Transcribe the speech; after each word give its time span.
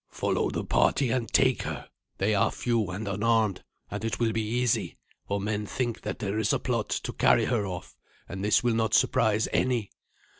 "Follow 0.09 0.49
the 0.49 0.63
party 0.63 1.11
and 1.11 1.31
take 1.31 1.61
her. 1.61 1.87
They 2.17 2.33
are 2.33 2.49
few 2.49 2.89
and 2.89 3.07
unarmed, 3.07 3.61
and 3.91 4.03
it 4.03 4.19
will 4.19 4.31
be 4.31 4.41
easy, 4.41 4.97
for 5.27 5.39
men 5.39 5.67
think 5.67 6.01
that 6.01 6.17
there 6.17 6.39
is 6.39 6.51
a 6.51 6.57
plot 6.57 6.89
to 6.89 7.13
carry 7.13 7.45
her 7.45 7.67
off, 7.67 7.95
and 8.27 8.43
this 8.43 8.63
will 8.63 8.73
not 8.73 8.95
surprise 8.95 9.47
any. 9.53 9.91